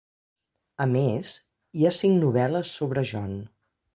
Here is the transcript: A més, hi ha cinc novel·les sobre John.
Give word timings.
A 0.85 0.87
més, 0.93 1.33
hi 1.81 1.85
ha 1.89 1.93
cinc 1.99 2.19
novel·les 2.25 2.75
sobre 2.81 3.07
John. 3.13 3.37